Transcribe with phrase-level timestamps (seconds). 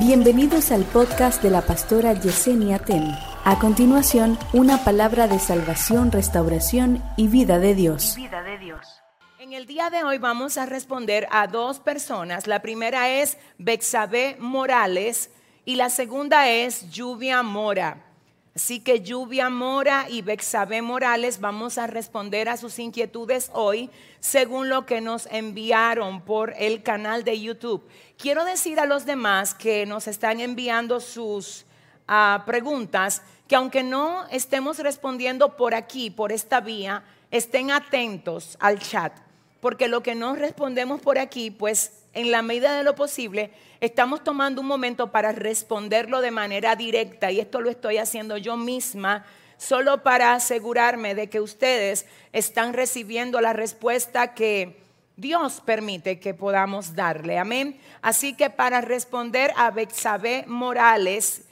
[0.00, 3.14] Bienvenidos al podcast de la pastora Yesenia Ten.
[3.44, 8.14] A continuación, una palabra de salvación, restauración y vida de Dios.
[8.16, 9.02] Vida de Dios.
[9.38, 12.46] En el día de hoy vamos a responder a dos personas.
[12.46, 15.30] La primera es Bexabé Morales
[15.66, 18.09] y la segunda es Lluvia Mora.
[18.54, 24.68] Así que Lluvia Mora y Bexabé Morales vamos a responder a sus inquietudes hoy según
[24.68, 27.86] lo que nos enviaron por el canal de YouTube.
[28.18, 31.64] Quiero decir a los demás que nos están enviando sus
[32.08, 38.80] uh, preguntas que aunque no estemos respondiendo por aquí, por esta vía, estén atentos al
[38.80, 39.12] chat,
[39.60, 44.24] porque lo que no respondemos por aquí, pues en la medida de lo posible, estamos
[44.24, 49.24] tomando un momento para responderlo de manera directa y esto lo estoy haciendo yo misma
[49.56, 54.80] solo para asegurarme de que ustedes están recibiendo la respuesta que
[55.16, 57.38] Dios permite que podamos darle.
[57.38, 57.78] Amén.
[58.00, 61.42] Así que para responder a Bexabé Morales,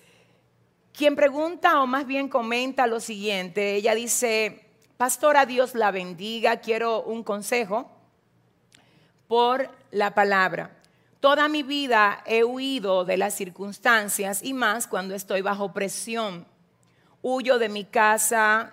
[0.92, 4.64] quien pregunta o más bien comenta lo siguiente, ella dice,
[4.96, 7.97] Pastora, Dios la bendiga, quiero un consejo
[9.28, 10.72] por la palabra.
[11.20, 16.46] Toda mi vida he huido de las circunstancias y más cuando estoy bajo presión.
[17.22, 18.72] Huyo de mi casa,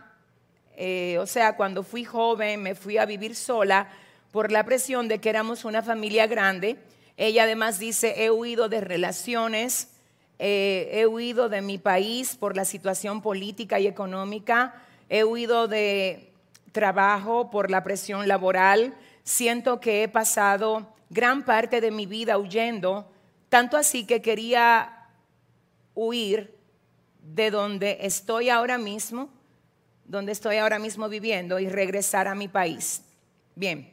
[0.78, 3.90] eh, o sea, cuando fui joven me fui a vivir sola
[4.32, 6.78] por la presión de que éramos una familia grande.
[7.18, 9.90] Ella además dice, he huido de relaciones,
[10.38, 14.76] eh, he huido de mi país por la situación política y económica,
[15.10, 16.32] he huido de
[16.74, 18.94] trabajo por la presión laboral,
[19.26, 23.12] siento que he pasado gran parte de mi vida huyendo,
[23.50, 25.10] tanto así que quería
[25.94, 26.56] huir
[27.22, 29.30] de donde estoy ahora mismo,
[30.06, 33.04] donde estoy ahora mismo viviendo y regresar a mi país.
[33.56, 33.92] Bien,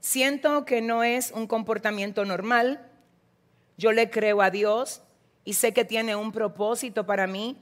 [0.00, 2.86] siento que no es un comportamiento normal,
[3.76, 5.02] yo le creo a Dios
[5.44, 7.58] y sé que tiene un propósito para mí,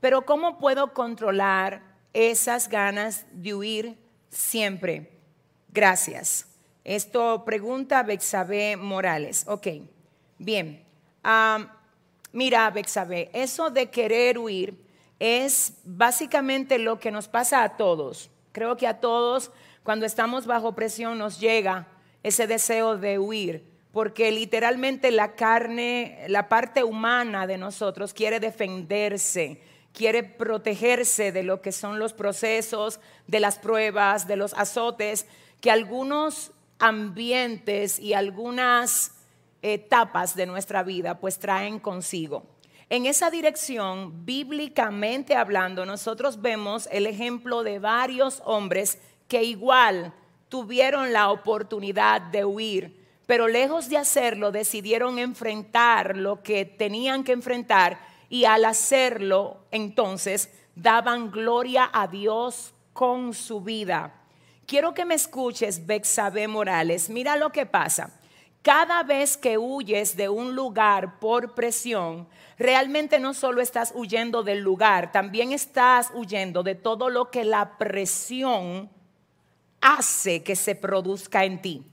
[0.00, 5.19] pero ¿cómo puedo controlar esas ganas de huir siempre?
[5.72, 6.46] Gracias.
[6.82, 9.44] Esto pregunta Bexabé Morales.
[9.46, 9.68] Ok,
[10.38, 10.84] bien.
[12.32, 14.76] mira, Bexabé, eso de querer huir
[15.20, 18.30] es básicamente lo que nos pasa a todos.
[18.52, 19.52] Creo que a todos,
[19.84, 21.86] cuando estamos bajo presión, nos llega
[22.24, 29.60] ese deseo de huir, porque literalmente la carne, la parte humana de nosotros quiere defenderse,
[29.92, 35.26] quiere protegerse de lo que son los procesos, de las pruebas, de los azotes
[35.60, 39.12] que algunos ambientes y algunas
[39.62, 42.44] etapas de nuestra vida pues traen consigo.
[42.88, 48.98] En esa dirección, bíblicamente hablando, nosotros vemos el ejemplo de varios hombres
[49.28, 50.12] que igual
[50.48, 57.30] tuvieron la oportunidad de huir, pero lejos de hacerlo decidieron enfrentar lo que tenían que
[57.30, 64.19] enfrentar y al hacerlo entonces daban gloria a Dios con su vida.
[64.70, 67.10] Quiero que me escuches, Bexabe Morales.
[67.10, 68.20] Mira lo que pasa.
[68.62, 74.60] Cada vez que huyes de un lugar por presión, realmente no solo estás huyendo del
[74.60, 78.88] lugar, también estás huyendo de todo lo que la presión
[79.80, 81.84] hace que se produzca en ti.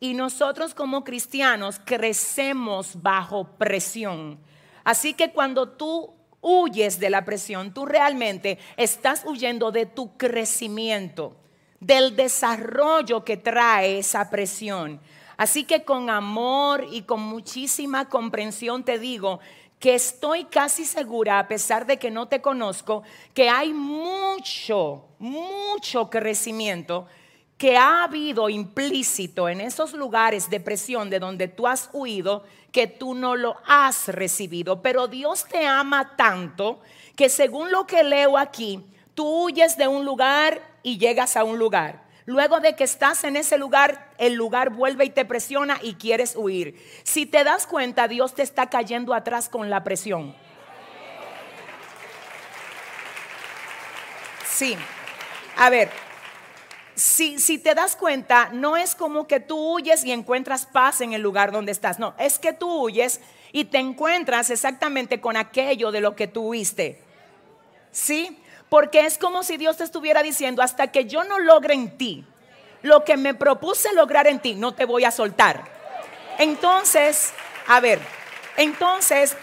[0.00, 4.40] Y nosotros como cristianos crecemos bajo presión.
[4.82, 11.36] Así que cuando tú huyes de la presión, tú realmente estás huyendo de tu crecimiento
[11.80, 15.00] del desarrollo que trae esa presión.
[15.36, 19.40] Así que con amor y con muchísima comprensión te digo
[19.78, 26.10] que estoy casi segura, a pesar de que no te conozco, que hay mucho, mucho
[26.10, 27.06] crecimiento
[27.56, 32.86] que ha habido implícito en esos lugares de presión de donde tú has huido, que
[32.86, 34.80] tú no lo has recibido.
[34.80, 36.80] Pero Dios te ama tanto
[37.16, 38.84] que según lo que leo aquí,
[39.18, 42.04] tú huyes de un lugar y llegas a un lugar.
[42.24, 46.36] Luego de que estás en ese lugar, el lugar vuelve y te presiona y quieres
[46.36, 46.80] huir.
[47.02, 50.36] Si te das cuenta, Dios te está cayendo atrás con la presión.
[54.48, 54.76] Sí.
[55.56, 55.90] A ver,
[56.94, 61.12] si, si, te das cuenta, no es como que tú huyes y encuentras paz en
[61.12, 61.98] el lugar donde estás.
[61.98, 63.20] No, es que tú huyes
[63.50, 67.02] y te encuentras exactamente con aquello de lo que tú huiste.
[67.90, 68.38] ¿Sí?
[68.68, 72.24] Porque es como si Dios te estuviera diciendo, hasta que yo no logre en ti
[72.82, 75.64] lo que me propuse lograr en ti, no te voy a soltar.
[76.38, 77.32] Entonces,
[77.66, 77.98] a ver,
[78.56, 79.36] entonces,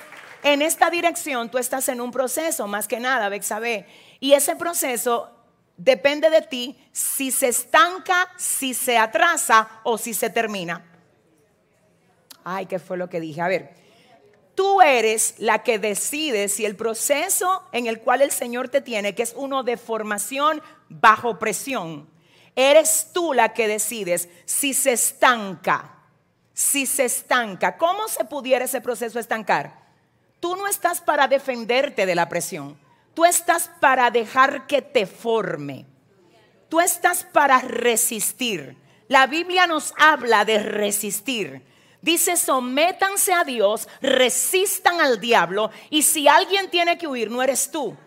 [0.44, 3.88] en esta dirección tú estás en un proceso, más que nada, Bexabe,
[4.19, 5.31] y ese proceso
[5.77, 10.83] depende de ti si se estanca, si se atrasa o si se termina.
[12.44, 13.42] Ay, ¿qué fue lo que dije?
[13.42, 13.84] A ver,
[14.55, 19.13] Tú eres la que decide si el proceso en el cual el Señor te tiene,
[19.13, 22.09] que es uno de formación bajo presión,
[22.55, 25.91] eres tú la que decides si se estanca,
[26.53, 27.77] si se estanca.
[27.77, 29.83] ¿Cómo se pudiera ese proceso estancar?
[30.39, 32.77] Tú no estás para defenderte de la presión,
[33.13, 35.85] tú estás para dejar que te forme,
[36.69, 38.77] tú estás para resistir.
[39.07, 41.61] La Biblia nos habla de resistir.
[42.05, 47.71] Dice, sométanse a Dios, resistan al diablo y si alguien tiene que huir, no eres
[47.71, 47.97] tú.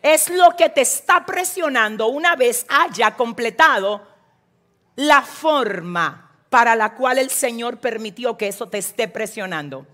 [0.00, 4.06] Es lo que te está presionando una vez haya completado
[4.96, 9.86] la forma para la cual el Señor permitió que eso te esté presionando.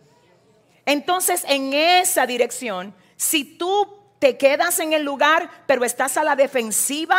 [0.86, 6.36] Entonces, en esa dirección, si tú te quedas en el lugar, pero estás a la
[6.36, 7.18] defensiva,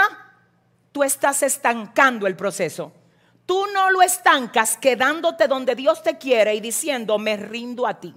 [0.93, 2.93] tú estás estancando el proceso.
[3.51, 8.13] Tú no lo estancas quedándote donde Dios te quiere y diciendo, me rindo a ti.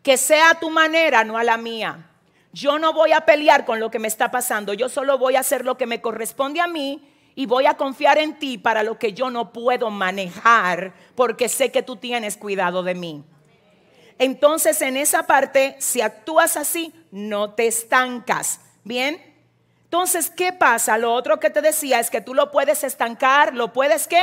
[0.00, 2.08] Que sea a tu manera, no a la mía.
[2.52, 5.40] Yo no voy a pelear con lo que me está pasando, yo solo voy a
[5.40, 7.02] hacer lo que me corresponde a mí
[7.34, 11.72] y voy a confiar en ti para lo que yo no puedo manejar, porque sé
[11.72, 13.24] que tú tienes cuidado de mí.
[14.18, 18.60] Entonces en esa parte, si actúas así, no te estancas.
[18.84, 19.31] Bien,
[19.92, 20.96] entonces, ¿qué pasa?
[20.96, 24.22] Lo otro que te decía es que tú lo puedes estancar, lo puedes qué?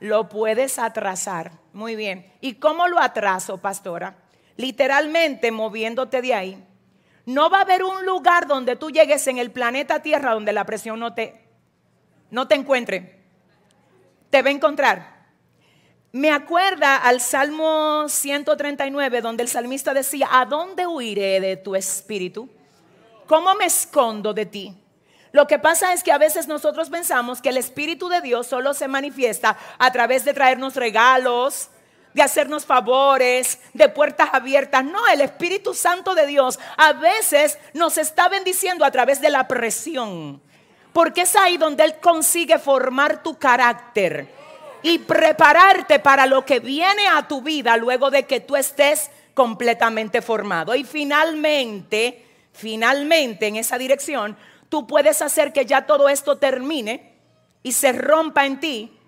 [0.00, 1.52] Lo puedes atrasar.
[1.72, 2.30] Muy bien.
[2.42, 4.16] ¿Y cómo lo atraso, pastora?
[4.58, 6.68] Literalmente moviéndote de ahí.
[7.24, 10.66] No va a haber un lugar donde tú llegues en el planeta Tierra donde la
[10.66, 11.46] presión no te,
[12.30, 13.18] no te encuentre.
[14.28, 15.11] Te va a encontrar.
[16.14, 22.50] Me acuerda al Salmo 139 donde el salmista decía, ¿a dónde huiré de tu espíritu?
[23.26, 24.76] ¿Cómo me escondo de ti?
[25.32, 28.74] Lo que pasa es que a veces nosotros pensamos que el Espíritu de Dios solo
[28.74, 31.70] se manifiesta a través de traernos regalos,
[32.12, 34.84] de hacernos favores, de puertas abiertas.
[34.84, 39.48] No, el Espíritu Santo de Dios a veces nos está bendiciendo a través de la
[39.48, 40.42] presión.
[40.92, 44.41] Porque es ahí donde Él consigue formar tu carácter
[44.82, 50.22] y prepararte para lo que viene a tu vida luego de que tú estés completamente
[50.22, 50.74] formado.
[50.74, 54.36] Y finalmente, finalmente en esa dirección,
[54.68, 57.12] tú puedes hacer que ya todo esto termine
[57.62, 58.98] y se rompa en ti,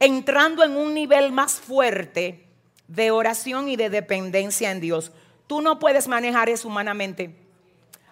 [0.00, 2.46] entrando en un nivel más fuerte
[2.88, 5.12] de oración y de dependencia en Dios.
[5.46, 7.36] Tú no puedes manejar eso humanamente.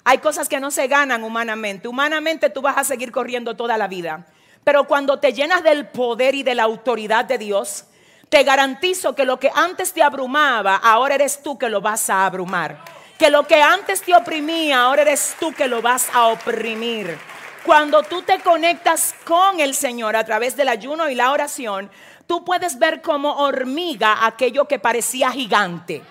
[0.04, 1.88] Hay cosas que no se ganan humanamente.
[1.88, 4.26] Humanamente tú vas a seguir corriendo toda la vida.
[4.68, 7.86] Pero cuando te llenas del poder y de la autoridad de Dios,
[8.28, 12.26] te garantizo que lo que antes te abrumaba, ahora eres tú que lo vas a
[12.26, 12.84] abrumar.
[13.18, 17.16] Que lo que antes te oprimía, ahora eres tú que lo vas a oprimir.
[17.64, 21.90] Cuando tú te conectas con el Señor a través del ayuno y la oración,
[22.26, 26.02] tú puedes ver como hormiga aquello que parecía gigante.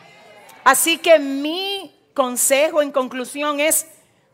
[0.64, 3.86] Así que mi consejo en conclusión es,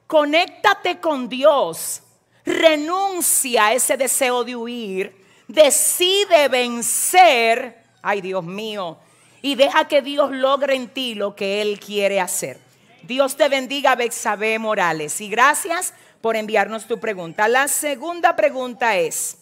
[0.08, 2.04] conéctate con Dios
[2.46, 8.98] renuncia a ese deseo de huir, decide vencer, ay Dios mío,
[9.42, 12.60] y deja que Dios logre en ti lo que Él quiere hacer.
[13.04, 17.48] Dios te bendiga, Bexabe Morales, y gracias por enviarnos tu pregunta.
[17.50, 19.38] La segunda pregunta es,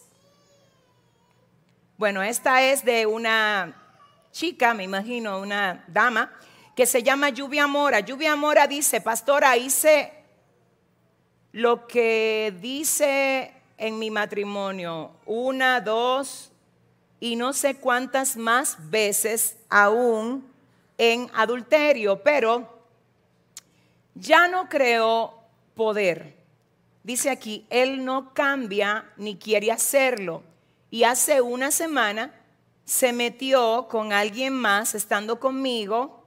[1.96, 3.76] bueno, esta es de una
[4.32, 6.32] chica, me imagino, una dama,
[6.74, 8.00] que se llama Lluvia Mora.
[8.00, 10.12] Lluvia Mora dice, pastora, hice
[11.52, 16.50] lo que dice en mi matrimonio una, dos
[17.20, 20.50] y no sé cuántas más veces aún
[20.98, 22.68] en adulterio, pero
[24.14, 25.34] ya no creo
[25.74, 26.36] poder.
[27.04, 30.42] Dice aquí, él no cambia ni quiere hacerlo.
[30.90, 32.32] Y hace una semana
[32.84, 36.24] se metió con alguien más estando conmigo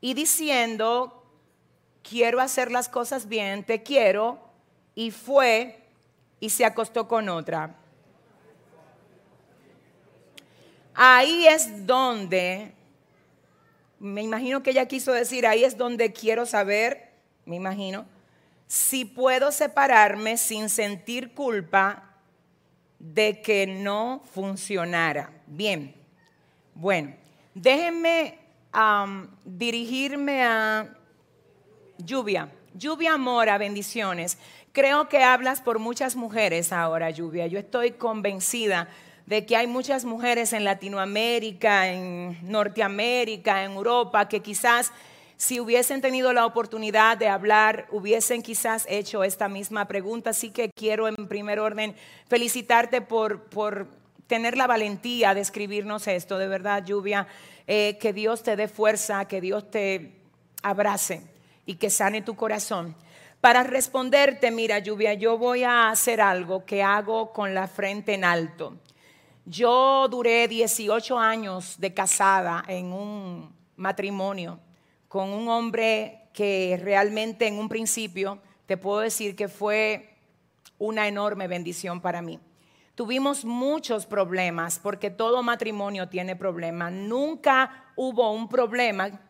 [0.00, 1.24] y diciendo,
[2.02, 4.38] quiero hacer las cosas bien, te quiero,
[4.96, 5.78] y fue
[6.40, 7.76] y se acostó con otra.
[10.94, 12.72] Ahí es donde,
[14.00, 17.12] me imagino que ella quiso decir, ahí es donde quiero saber,
[17.44, 18.06] me imagino,
[18.66, 22.02] si puedo separarme sin sentir culpa
[22.98, 25.30] de que no funcionara.
[25.46, 25.94] Bien,
[26.74, 27.14] bueno,
[27.54, 28.38] déjenme
[29.44, 30.96] dirigirme a
[31.98, 32.50] Lluvia.
[32.74, 34.38] Lluvia Mora, bendiciones.
[34.76, 37.46] Creo que hablas por muchas mujeres ahora, Lluvia.
[37.46, 38.88] Yo estoy convencida
[39.24, 44.92] de que hay muchas mujeres en Latinoamérica, en Norteamérica, en Europa, que quizás
[45.38, 50.28] si hubiesen tenido la oportunidad de hablar, hubiesen quizás hecho esta misma pregunta.
[50.28, 51.96] Así que quiero en primer orden
[52.28, 53.86] felicitarte por, por
[54.26, 57.28] tener la valentía de escribirnos esto, de verdad, lluvia,
[57.66, 60.12] eh, que Dios te dé fuerza, que Dios te
[60.62, 61.22] abrace
[61.64, 62.94] y que sane tu corazón.
[63.46, 68.24] Para responderte, mira, lluvia, yo voy a hacer algo que hago con la frente en
[68.24, 68.76] alto.
[69.44, 74.58] Yo duré 18 años de casada en un matrimonio
[75.06, 80.16] con un hombre que realmente en un principio te puedo decir que fue
[80.76, 82.40] una enorme bendición para mí.
[82.96, 86.90] Tuvimos muchos problemas porque todo matrimonio tiene problemas.
[86.90, 89.20] Nunca hubo un problema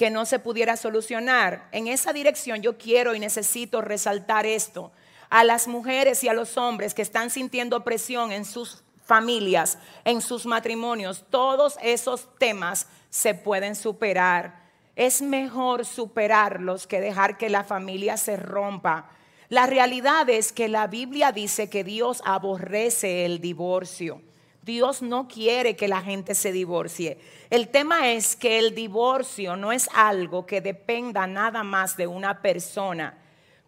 [0.00, 1.68] que no se pudiera solucionar.
[1.72, 4.92] En esa dirección yo quiero y necesito resaltar esto
[5.28, 10.22] a las mujeres y a los hombres que están sintiendo presión en sus familias, en
[10.22, 11.26] sus matrimonios.
[11.28, 14.70] Todos esos temas se pueden superar.
[14.96, 19.10] Es mejor superarlos que dejar que la familia se rompa
[19.50, 24.22] la realidad es que la Biblia dice que Dios aborrece el divorcio.
[24.62, 27.18] Dios no quiere que la gente se divorcie.
[27.48, 32.42] El tema es que el divorcio no es algo que dependa nada más de una
[32.42, 33.18] persona.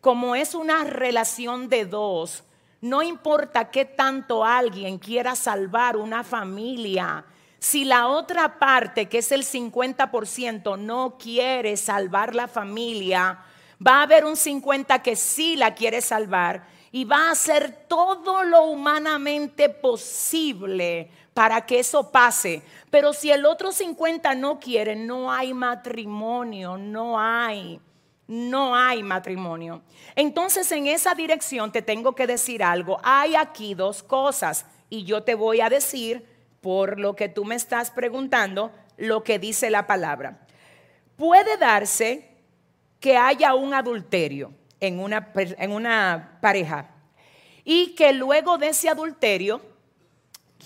[0.00, 2.44] Como es una relación de dos,
[2.80, 7.24] no importa qué tanto alguien quiera salvar una familia,
[7.62, 13.38] si la otra parte, que es el 50%, no quiere salvar la familia,
[13.86, 18.44] va a haber un 50 que sí la quiere salvar y va a hacer todo
[18.44, 22.62] lo humanamente posible para que eso pase.
[22.90, 27.80] Pero si el otro 50 no quiere, no hay matrimonio, no hay.
[28.28, 29.82] No hay matrimonio.
[30.14, 33.00] Entonces en esa dirección te tengo que decir algo.
[33.02, 36.26] Hay aquí dos cosas y yo te voy a decir,
[36.60, 40.46] por lo que tú me estás preguntando, lo que dice la palabra.
[41.16, 42.28] Puede darse
[43.00, 46.90] que haya un adulterio en una, en una pareja
[47.64, 49.62] y que luego de ese adulterio,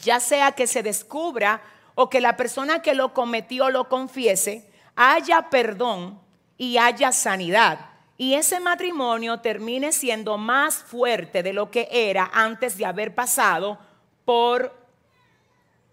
[0.02, 1.62] ya sea que se descubra
[1.94, 6.18] o que la persona que lo cometió lo confiese, haya perdón
[6.56, 7.90] y haya sanidad.
[8.16, 13.78] Y ese matrimonio termine siendo más fuerte de lo que era antes de haber pasado
[14.24, 14.74] por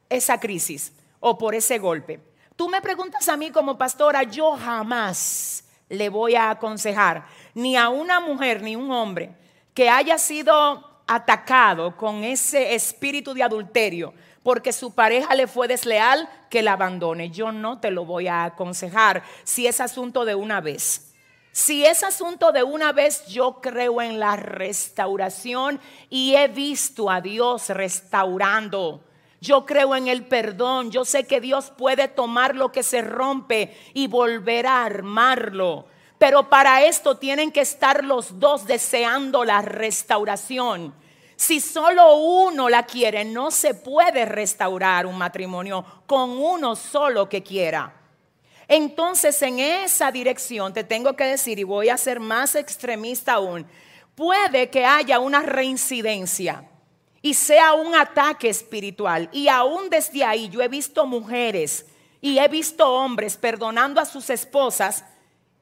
[0.10, 2.22] esa crisis o por ese golpe.
[2.56, 7.90] Tú me preguntas a mí como pastora, yo jamás le voy a aconsejar ni a
[7.90, 9.32] una mujer ni un hombre
[9.74, 16.30] que haya sido atacado con ese espíritu de adulterio porque su pareja le fue desleal,
[16.50, 17.30] que la abandone.
[17.30, 21.14] Yo no te lo voy a aconsejar si es asunto de una vez.
[21.54, 25.80] Si es asunto de una vez, yo creo en la restauración
[26.10, 29.04] y he visto a Dios restaurando
[29.44, 30.90] yo creo en el perdón.
[30.90, 35.86] Yo sé que Dios puede tomar lo que se rompe y volver a armarlo.
[36.24, 40.96] Pero para esto tienen que estar los dos deseando la restauración.
[41.36, 47.44] Si solo uno la quiere, no se puede restaurar un matrimonio con uno solo que
[47.44, 47.94] quiera.
[48.70, 53.68] Entonces, en esa dirección te tengo que decir, y voy a ser más extremista aún,
[54.16, 56.64] puede que haya una reincidencia
[57.22, 59.28] y sea un ataque espiritual.
[59.34, 61.86] Y aún desde ahí yo he visto mujeres
[62.22, 65.04] y he visto hombres perdonando a sus esposas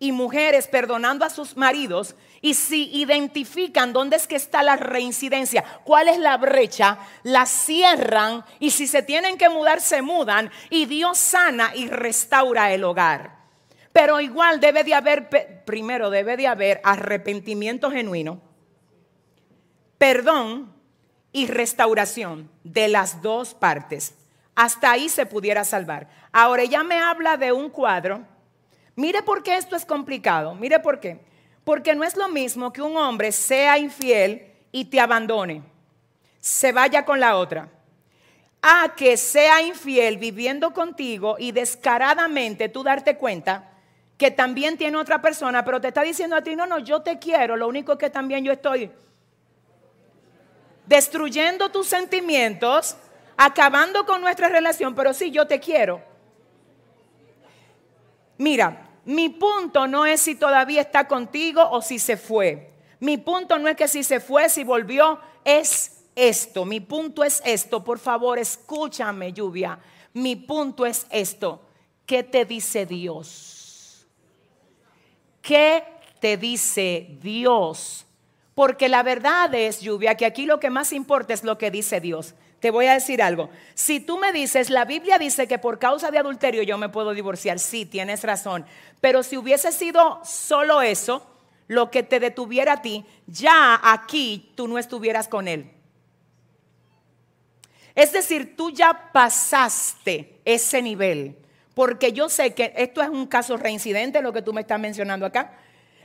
[0.02, 2.16] y mujeres perdonando a sus maridos.
[2.42, 8.44] Y si identifican dónde es que está la reincidencia, cuál es la brecha, la cierran
[8.60, 13.38] y si se tienen que mudar, se mudan y Dios sana y restaura el hogar.
[13.94, 15.30] Pero igual debe de haber,
[15.66, 18.42] primero debe de haber arrepentimiento genuino,
[20.00, 20.74] perdón
[21.32, 24.16] y restauración de las dos partes.
[24.56, 26.10] Hasta ahí se pudiera salvar.
[26.32, 28.31] Ahora ella me habla de un cuadro.
[28.96, 30.56] Mire por qué esto es complicado.
[30.56, 31.20] Mire por qué.
[31.64, 35.62] Porque no es lo mismo que un hombre sea infiel y te abandone,
[36.40, 37.70] se vaya con la otra,
[38.62, 43.70] a que sea infiel viviendo contigo y descaradamente tú darte cuenta
[44.18, 47.20] que también tiene otra persona, pero te está diciendo a ti, no, no, yo te
[47.20, 48.92] quiero, lo único que también yo estoy
[50.86, 52.98] destruyendo tus sentimientos,
[53.38, 56.02] acabando con nuestra relación, pero sí, yo te quiero.
[58.42, 62.74] Mira, mi punto no es si todavía está contigo o si se fue.
[63.00, 66.66] Mi punto no es que si se fue, si volvió, es esto.
[66.66, 67.84] Mi punto es esto.
[67.84, 69.78] Por favor, escúchame, lluvia.
[70.14, 71.62] Mi punto es esto.
[72.08, 74.08] ¿Qué te dice Dios?
[75.44, 75.84] ¿Qué
[76.20, 78.08] te dice Dios?
[78.56, 82.02] Porque la verdad es, lluvia, que aquí lo que más importa es lo que dice
[82.02, 82.34] Dios.
[82.62, 83.50] Te voy a decir algo.
[83.74, 87.14] Si tú me dices, la Biblia dice que por causa de adulterio yo me puedo
[87.16, 88.66] divorciar, sí, tienes razón.
[89.02, 91.28] Pero si hubiese sido solo eso,
[91.68, 95.72] lo que te detuviera a ti, ya aquí tú no estuvieras con él.
[97.96, 101.38] Es decir, tú ya pasaste ese nivel.
[101.74, 105.26] Porque yo sé que esto es un caso reincidente, lo que tú me estás mencionando
[105.26, 105.58] acá.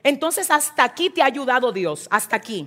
[0.02, 2.64] Entonces, hasta aquí te ha ayudado Dios, hasta aquí.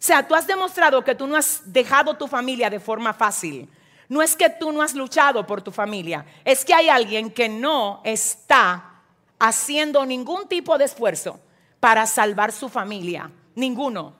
[0.00, 3.68] Sea, tú has demostrado que tú no has dejado tu familia de forma fácil.
[4.08, 7.48] No es que tú no has luchado por tu familia, es que hay alguien que
[7.48, 9.02] no está
[9.38, 11.38] haciendo ningún tipo de esfuerzo
[11.78, 13.30] para salvar su familia.
[13.54, 14.16] Ninguno.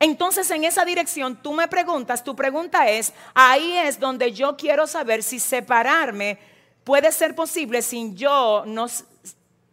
[0.00, 4.88] Entonces en esa dirección tú me preguntas, tu pregunta es, ahí es donde yo quiero
[4.88, 6.38] saber si separarme
[6.82, 8.86] puede ser posible sin yo, no,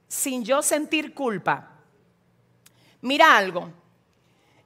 [0.08, 1.72] sin yo sentir culpa.
[3.02, 3.74] Mira algo,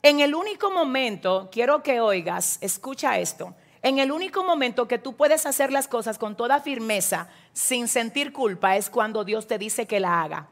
[0.03, 5.15] en el único momento, quiero que oigas, escucha esto, en el único momento que tú
[5.15, 9.87] puedes hacer las cosas con toda firmeza sin sentir culpa es cuando Dios te dice
[9.87, 10.47] que la haga.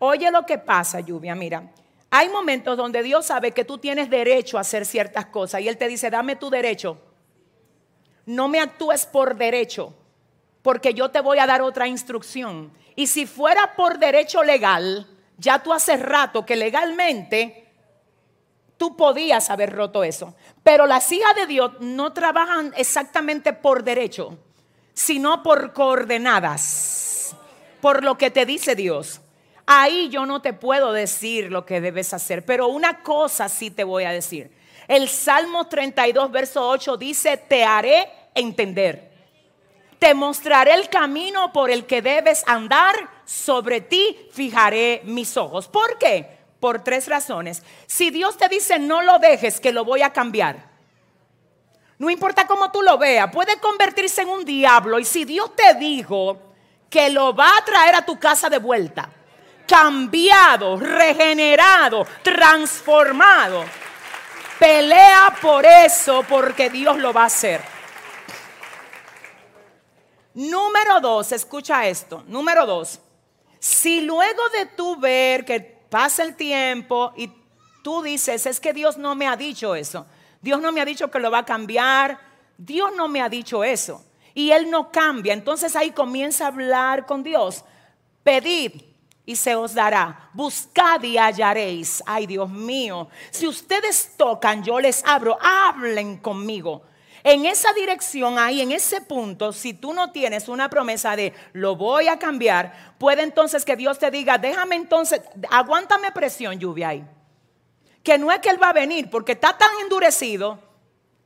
[0.00, 1.70] Oye lo que pasa, lluvia, mira.
[2.10, 5.76] Hay momentos donde Dios sabe que tú tienes derecho a hacer ciertas cosas y Él
[5.76, 6.98] te dice, dame tu derecho.
[8.24, 9.94] No me actúes por derecho,
[10.62, 12.72] porque yo te voy a dar otra instrucción.
[12.96, 15.06] Y si fuera por derecho legal,
[15.38, 17.66] ya tú hace rato que legalmente
[18.76, 20.34] tú podías haber roto eso.
[20.62, 24.38] Pero las hijas de Dios no trabajan exactamente por derecho,
[24.94, 27.34] sino por coordenadas,
[27.80, 29.20] por lo que te dice Dios.
[29.66, 33.84] Ahí yo no te puedo decir lo que debes hacer, pero una cosa sí te
[33.84, 34.50] voy a decir.
[34.86, 39.10] El Salmo 32, verso 8 dice, te haré entender.
[39.98, 45.68] Te mostraré el camino por el que debes andar sobre ti fijaré mis ojos.
[45.68, 46.38] ¿Por qué?
[46.60, 47.62] Por tres razones.
[47.86, 50.70] Si Dios te dice no lo dejes, que lo voy a cambiar.
[51.98, 54.98] No importa cómo tú lo veas, puede convertirse en un diablo.
[54.98, 56.38] Y si Dios te dijo
[56.88, 59.10] que lo va a traer a tu casa de vuelta,
[59.66, 63.64] cambiado, regenerado, transformado,
[64.58, 67.60] pelea por eso porque Dios lo va a hacer.
[70.34, 72.22] Número dos, escucha esto.
[72.26, 73.00] Número dos,
[73.58, 77.30] si luego de tú ver que pasa el tiempo y
[77.82, 80.06] tú dices, es que Dios no me ha dicho eso,
[80.40, 82.18] Dios no me ha dicho que lo va a cambiar,
[82.58, 87.06] Dios no me ha dicho eso, y Él no cambia, entonces ahí comienza a hablar
[87.06, 87.64] con Dios,
[88.22, 88.72] pedid
[89.26, 90.30] y se os dará.
[90.32, 92.02] Buscad y hallaréis.
[92.06, 93.08] Ay, Dios mío.
[93.30, 95.36] Si ustedes tocan, yo les abro.
[95.40, 96.82] Hablen conmigo.
[97.28, 101.74] En esa dirección, ahí en ese punto, si tú no tienes una promesa de lo
[101.74, 107.04] voy a cambiar, puede entonces que Dios te diga, déjame entonces, aguántame presión, lluvia ahí.
[108.04, 110.60] Que no es que Él va a venir, porque está tan endurecido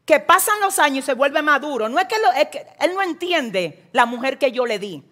[0.07, 1.87] que pasan los años y se vuelve maduro.
[1.91, 5.05] No es que, es que Él no entiende la mujer que yo le di.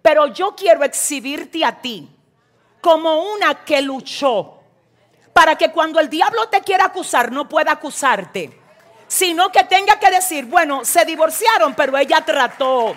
[0.00, 2.08] Pero yo quiero exhibirte a ti
[2.80, 4.60] como una que luchó.
[5.32, 8.59] Para que cuando el diablo te quiera acusar, no pueda acusarte
[9.10, 12.96] sino que tenga que decir, bueno, se divorciaron, pero ella trató,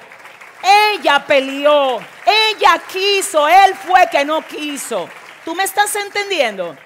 [0.94, 5.10] ella peleó, ella quiso, él fue que no quiso.
[5.44, 6.78] ¿Tú me estás entendiendo?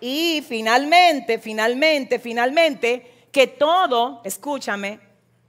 [0.00, 5.00] Y finalmente, finalmente, finalmente, que todo, escúchame,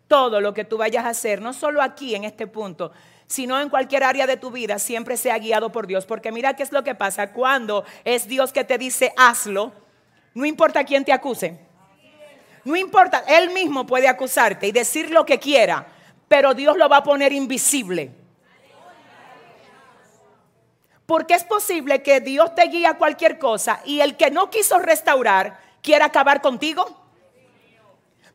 [0.08, 2.92] todo lo que tú vayas a hacer, no solo aquí en este punto,
[3.28, 6.08] sino en cualquier área de tu vida, siempre sea guiado por Dios.
[6.08, 9.72] Porque mira qué es lo que pasa cuando es Dios que te dice hazlo,
[10.34, 11.73] no importa quién te acuse.
[12.64, 15.86] No importa, Él mismo puede acusarte y decir lo que quiera,
[16.28, 18.12] pero Dios lo va a poner invisible.
[21.06, 24.80] Porque es posible que Dios te guíe a cualquier cosa y el que no quiso
[24.80, 27.04] restaurar quiera acabar contigo.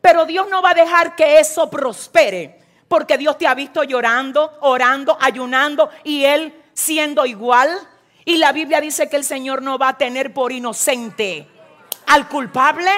[0.00, 2.58] Pero Dios no va a dejar que eso prospere.
[2.86, 7.78] Porque Dios te ha visto llorando, orando, ayunando y Él siendo igual.
[8.24, 11.46] Y la Biblia dice que el Señor no va a tener por inocente
[12.06, 12.90] al culpable.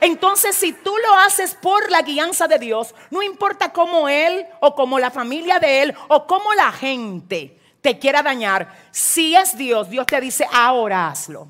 [0.00, 4.74] Entonces, si tú lo haces por la guianza de Dios, no importa cómo Él o
[4.74, 9.90] cómo la familia de Él o cómo la gente te quiera dañar, si es Dios,
[9.90, 11.48] Dios te dice, ahora hazlo.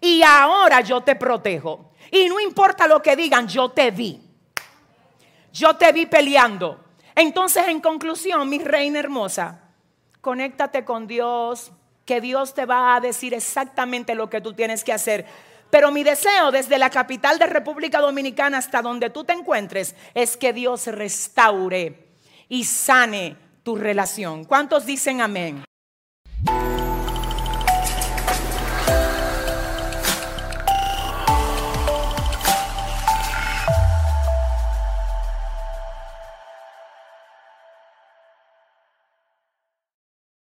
[0.00, 1.92] Y ahora yo te protejo.
[2.10, 4.20] Y no importa lo que digan, yo te vi.
[5.52, 6.84] Yo te vi peleando.
[7.14, 9.60] Entonces, en conclusión, mi reina hermosa,
[10.20, 11.72] conéctate con Dios,
[12.04, 15.26] que Dios te va a decir exactamente lo que tú tienes que hacer
[15.70, 20.36] pero mi deseo desde la capital de República Dominicana hasta donde tú te encuentres es
[20.36, 22.08] que Dios restaure
[22.48, 24.44] y sane tu relación.
[24.44, 25.64] ¿Cuántos dicen amén?